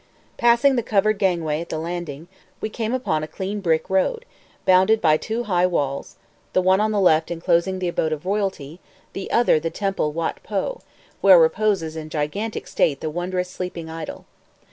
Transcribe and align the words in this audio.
Passing 0.37 0.77
the 0.77 0.81
covered 0.81 1.19
gangway 1.19 1.61
at 1.61 1.69
the 1.69 1.77
landing, 1.77 2.27
we 2.59 2.69
came 2.69 2.91
upon 2.91 3.21
a 3.21 3.27
clean 3.27 3.59
brick 3.59 3.87
road, 3.87 4.25
bounded 4.65 4.99
by 4.99 5.15
two 5.15 5.43
high 5.43 5.67
walls, 5.67 6.15
the 6.53 6.61
one 6.63 6.79
on 6.81 6.91
the 6.91 6.99
left 6.99 7.29
enclosing 7.29 7.77
the 7.77 7.87
abode 7.87 8.11
of 8.11 8.25
royalty, 8.25 8.79
the 9.13 9.29
other 9.29 9.59
the 9.59 9.69
temple 9.69 10.11
Watt 10.11 10.39
Poh, 10.41 10.81
where 11.21 11.37
reposes 11.39 11.95
in 11.95 12.09
gigantic 12.09 12.65
state 12.65 12.99
the 12.99 13.11
wondrous 13.11 13.51
Sleeping 13.51 13.91
Idol. 13.91 14.25